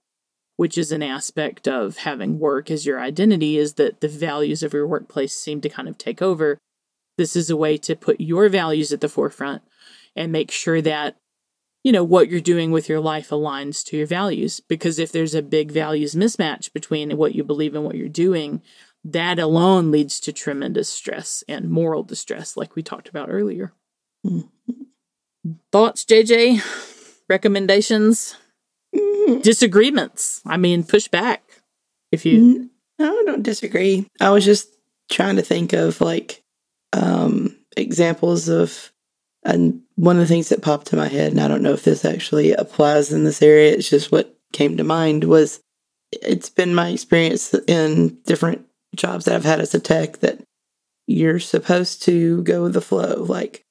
[0.58, 4.74] which is an aspect of having work as your identity is that the values of
[4.74, 6.58] your workplace seem to kind of take over.
[7.18, 9.62] This is a way to put your values at the forefront
[10.16, 11.18] and make sure that
[11.84, 14.60] you know what you're doing with your life aligns to your values.
[14.60, 18.62] Because if there's a big values mismatch between what you believe and what you're doing
[19.08, 23.72] that alone leads to tremendous stress and moral distress like we talked about earlier.
[24.26, 24.82] Mm-hmm.
[25.72, 26.62] Thoughts jj
[27.30, 28.36] recommendations
[28.96, 29.40] mm-hmm.
[29.40, 31.44] disagreements i mean push back
[32.12, 34.76] if you no i don't disagree i was just
[35.12, 36.44] trying to think of like
[36.94, 38.92] um examples of
[39.46, 41.84] and one of the things that popped to my head, and I don't know if
[41.84, 45.62] this actually applies in this area, it's just what came to mind was
[46.12, 50.42] it's been my experience in different jobs that I've had as a tech that
[51.06, 53.24] you're supposed to go with the flow.
[53.24, 53.64] Like,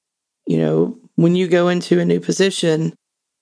[0.47, 2.93] you know, when you go into a new position,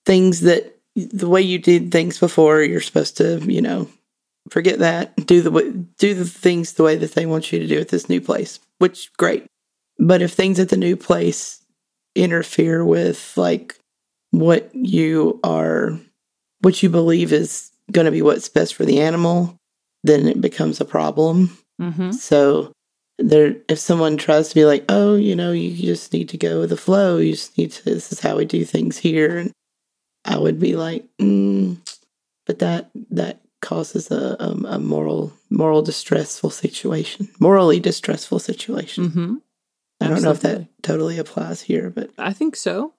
[0.06, 3.88] things that the way you did things before, you're supposed to, you know,
[4.50, 7.80] forget that, do the do the things the way that they want you to do
[7.80, 9.46] at this new place, which great.
[9.98, 11.64] But if things at the new place
[12.14, 13.76] interfere with like
[14.30, 15.98] what you are
[16.60, 19.56] what you believe is going to be what's best for the animal
[20.02, 22.12] then it becomes a problem mm-hmm.
[22.12, 22.72] so
[23.18, 26.60] there if someone tries to be like oh you know you just need to go
[26.60, 29.52] with the flow you just need to this is how we do things here and
[30.24, 31.76] i would be like mm,
[32.46, 39.34] but that that causes a, a, a moral moral distressful situation morally distressful situation mm-hmm.
[40.00, 42.94] I don't know if that totally applies here, but I think so.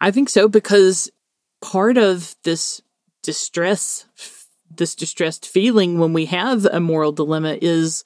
[0.00, 1.10] I think so because
[1.60, 2.80] part of this
[3.22, 4.06] distress,
[4.74, 8.04] this distressed feeling when we have a moral dilemma is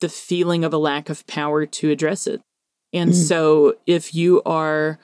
[0.00, 2.40] the feeling of a lack of power to address it.
[2.92, 3.14] And mm.
[3.14, 4.98] so if you are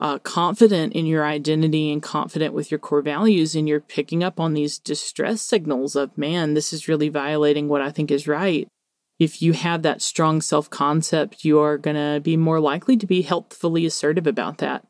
[0.00, 4.38] uh, confident in your identity and confident with your core values, and you're picking up
[4.38, 8.68] on these distress signals of, man, this is really violating what I think is right,
[9.18, 13.06] if you have that strong self concept, you are going to be more likely to
[13.06, 14.84] be healthfully assertive about that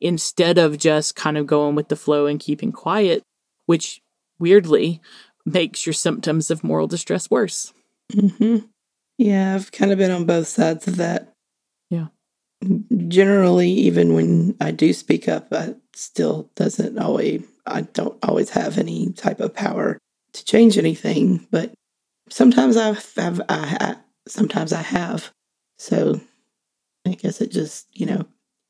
[0.00, 3.22] instead of just kind of going with the flow and keeping quiet,
[3.66, 4.00] which
[4.38, 5.00] weirdly
[5.44, 7.72] makes your symptoms of moral distress worse.
[8.12, 8.66] Mm-hmm.
[9.18, 11.32] Yeah, I've kind of been on both sides of that.
[11.90, 12.06] Yeah.
[13.08, 18.78] Generally, even when I do speak up, I still doesn't always, I don't always have
[18.78, 19.98] any type of power
[20.32, 21.72] to change anything, but
[22.28, 23.96] sometimes I've, I've I, I,
[24.26, 25.30] sometimes I have.
[25.78, 26.20] So
[27.06, 28.26] I guess it just you know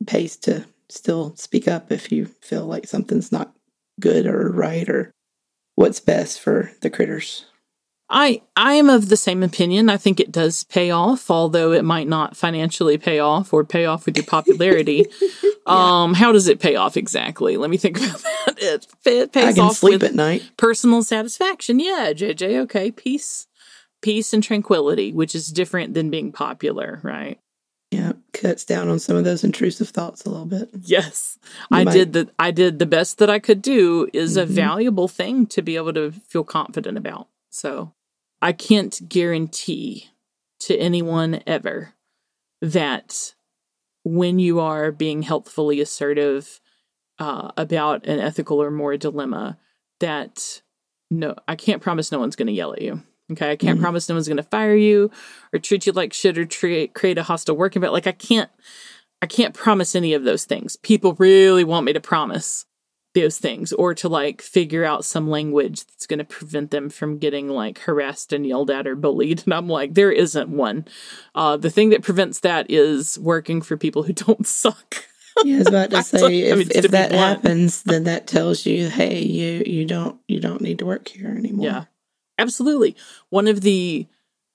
[0.07, 3.55] pays to still speak up if you feel like something's not
[4.01, 5.11] good or right or
[5.77, 7.47] what's best for the critters.
[8.11, 9.89] I I am of the same opinion.
[9.89, 13.87] I think it does pay off, although it might not financially pay off or pay
[13.87, 15.07] off with your popularity.
[15.43, 15.51] yeah.
[15.67, 17.57] Um, how does it pay off exactly?
[17.57, 18.55] Let me think about that.
[18.59, 20.43] It, it pays I can off sleep at night.
[20.57, 21.81] Personal satisfaction.
[21.81, 22.61] Yeah, JJ.
[22.63, 23.47] Okay, peace
[24.05, 27.41] peace and tranquility, which is different than being popular, right?
[27.91, 30.69] Yeah, cuts down on some of those intrusive thoughts a little bit.
[30.83, 31.39] Yes.
[31.71, 31.93] You I might.
[31.93, 34.51] did the I did the best that I could do is mm-hmm.
[34.51, 37.29] a valuable thing to be able to feel confident about.
[37.51, 37.93] So,
[38.45, 40.11] I can't guarantee
[40.61, 41.95] to anyone ever
[42.61, 43.35] that
[44.05, 46.61] when you are being helpfully assertive
[47.19, 49.59] uh, about an ethical or moral dilemma,
[50.01, 50.61] that
[51.11, 53.53] no, I can't promise no one's going to yell at you Okay.
[53.53, 53.83] I can't Mhm.
[53.83, 55.11] promise no one's going to fire you
[55.53, 58.05] or treat you like shit or tre- create a hostile work environment.
[58.05, 58.51] Like I can't,
[59.23, 60.77] I can't promise any of those things.
[60.77, 62.67] People really want me to promise
[63.15, 67.19] those things or to like figure out some language that's going to prevent them from
[67.19, 69.43] getting like harassed and yelled at or bullied.
[69.45, 70.87] And I'm like, there isn't one.
[71.35, 74.97] Uh, the thing that prevents that is working for people who don't suck.
[75.45, 77.43] Yeah, I was about to say what- I if, mean, if that blunt.
[77.43, 81.29] happens, then that tells you, hey, you you don't you don't need to work here
[81.29, 81.67] anymore.
[81.67, 81.85] Yeah,
[82.39, 82.97] absolutely.
[83.31, 84.07] One of the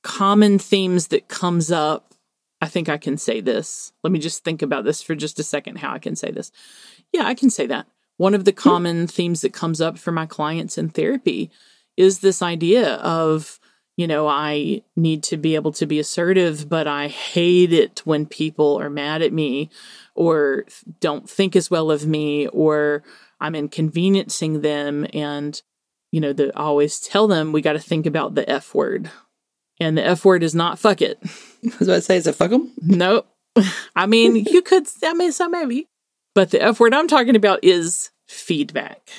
[0.03, 2.13] common themes that comes up,
[2.61, 3.91] I think I can say this.
[4.03, 6.51] Let me just think about this for just a second how I can say this.
[7.11, 7.87] Yeah, I can say that.
[8.19, 11.49] One of the common themes that comes up for my clients in therapy
[11.95, 13.61] is this idea of,
[13.95, 18.25] you know, I need to be able to be assertive, but I hate it when
[18.25, 19.69] people are mad at me
[20.15, 20.65] or
[20.99, 23.03] don't think as well of me or
[23.39, 25.61] I'm inconveniencing them and
[26.11, 29.09] you know, the, I always tell them we got to think about the F word.
[29.79, 31.19] And the F word is not fuck it.
[31.23, 32.73] I was about to say, is it fuck them?
[32.81, 33.29] Nope.
[33.95, 35.87] I mean, you could, I mean, so maybe.
[36.35, 39.09] But the F word I'm talking about is feedback.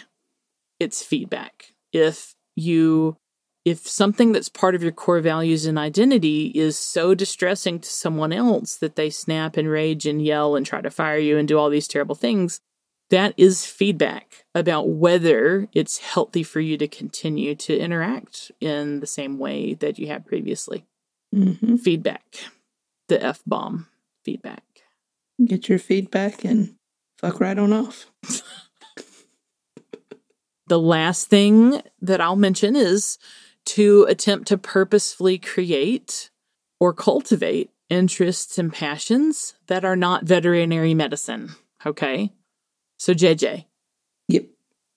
[0.78, 1.74] It's feedback.
[1.92, 3.16] If you,
[3.64, 8.32] if something that's part of your core values and identity is so distressing to someone
[8.32, 11.58] else that they snap and rage and yell and try to fire you and do
[11.58, 12.61] all these terrible things,
[13.11, 19.06] that is feedback about whether it's healthy for you to continue to interact in the
[19.06, 20.86] same way that you had previously.
[21.34, 21.76] Mm-hmm.
[21.76, 22.24] Feedback,
[23.08, 23.88] the F bomb
[24.24, 24.62] feedback.
[25.44, 26.76] Get your feedback and
[27.20, 28.06] fuck right on off.
[30.68, 33.18] The last thing that I'll mention is
[33.66, 36.30] to attempt to purposefully create
[36.78, 41.50] or cultivate interests and passions that are not veterinary medicine.
[41.84, 42.32] Okay.
[42.98, 43.66] So, JJ,
[44.28, 44.46] Yep.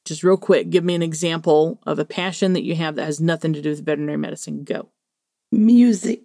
[0.05, 3.19] just real quick, give me an example of a passion that you have that has
[3.19, 4.63] nothing to do with veterinary medicine.
[4.63, 4.89] Go.
[5.51, 6.21] Music.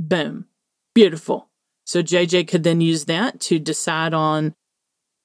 [0.00, 0.46] Boom.
[0.94, 1.48] Beautiful.
[1.84, 4.54] So JJ could then use that to decide on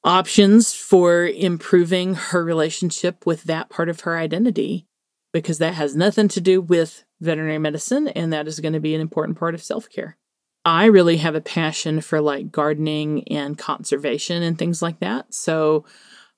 [0.04, 4.88] options for improving her relationship with that part of her identity
[5.32, 8.96] because that has nothing to do with veterinary medicine and that is going to be
[8.96, 10.18] an important part of self-care.
[10.66, 15.34] I really have a passion for like gardening and conservation and things like that.
[15.34, 15.86] So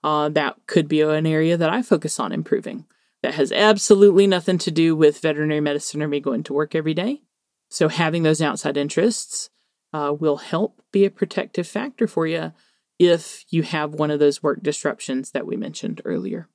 [0.03, 2.85] uh, that could be an area that I focus on improving.
[3.21, 6.93] That has absolutely nothing to do with veterinary medicine or me going to work every
[6.93, 7.21] day.
[7.69, 9.49] So having those outside interests
[9.93, 12.51] uh, will help be a protective factor for you
[12.99, 16.47] if you have one of those work disruptions that we mentioned earlier.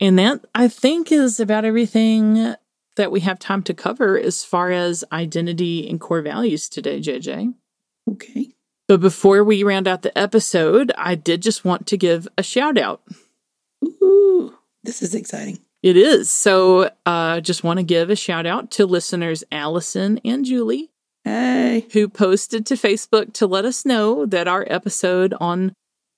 [0.00, 2.54] And that I think is about everything
[2.96, 7.54] that we have time to cover as far as identity and core values today, JJ.
[8.10, 8.52] Okay.
[8.88, 12.78] But before we round out the episode, I did just want to give a shout
[12.78, 13.02] out.
[13.84, 15.58] Ooh, this is exciting.
[15.82, 16.30] It is.
[16.30, 20.90] So uh just want to give a shout out to listeners Allison and Julie
[21.24, 21.86] Hey.
[21.92, 25.74] who posted to Facebook to let us know that our episode on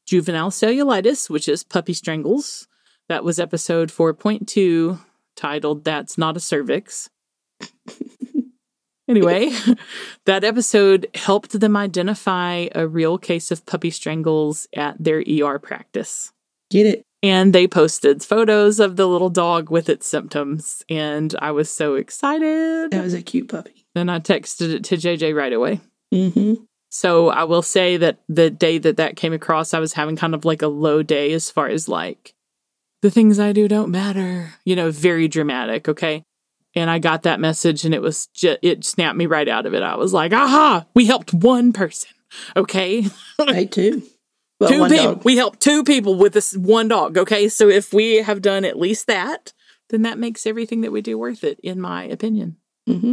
[0.08, 2.66] juvenile cellulitis, which is puppy strangles,
[3.08, 4.98] that was episode 4.2
[5.36, 7.10] titled That's Not a Cervix.
[9.08, 9.50] anyway,
[10.24, 16.32] that episode helped them identify a real case of puppy strangles at their ER practice.
[16.70, 17.02] Get it.
[17.22, 20.84] And they posted photos of the little dog with its symptoms.
[20.88, 22.92] And I was so excited.
[22.92, 23.84] That was a cute puppy.
[23.94, 25.80] And I texted it to JJ right away.
[26.14, 26.64] Mm-hmm.
[26.90, 30.34] So I will say that the day that that came across, I was having kind
[30.34, 32.34] of like a low day as far as like
[33.02, 35.88] the things I do don't matter, you know, very dramatic.
[35.88, 36.24] Okay.
[36.74, 39.74] And I got that message and it was just, it snapped me right out of
[39.74, 39.82] it.
[39.82, 42.10] I was like, aha, we helped one person.
[42.56, 43.06] Okay.
[43.46, 44.02] Hey, two.
[44.60, 45.14] Well, two people.
[45.14, 45.24] dog.
[45.24, 47.16] We helped two people with this one dog.
[47.16, 47.48] Okay.
[47.48, 49.52] So if we have done at least that,
[49.90, 52.56] then that makes everything that we do worth it, in my opinion.
[52.88, 53.12] Mm-hmm.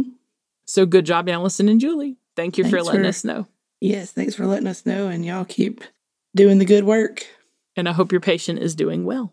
[0.66, 2.16] So good job, Allison and Julie.
[2.34, 3.46] Thank you for letting for- us know.
[3.80, 5.82] Yes, thanks for letting us know, and y'all keep
[6.34, 7.26] doing the good work
[7.76, 9.32] And I hope your patient is doing well.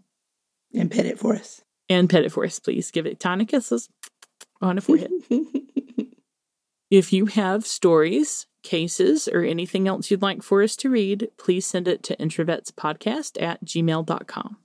[0.74, 1.62] and pet it for us.
[1.90, 2.92] And pet it for us, please.
[2.92, 3.90] Give it tiny kisses
[4.62, 5.12] on the forehead.
[6.90, 11.66] if you have stories, cases, or anything else you'd like for us to read, please
[11.66, 14.58] send it to introvetspodcast at gmail.com.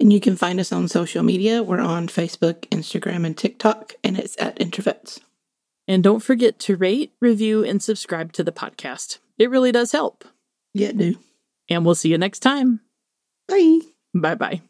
[0.00, 1.62] and you can find us on social media.
[1.62, 5.20] We're on Facebook, Instagram, and TikTok, and it's at Introvets.
[5.86, 9.18] And don't forget to rate, review, and subscribe to the podcast.
[9.38, 10.24] It really does help.
[10.72, 11.16] Yeah, do.
[11.68, 12.80] And we'll see you next time.
[13.48, 13.78] Bye.
[14.14, 14.62] Bye bye.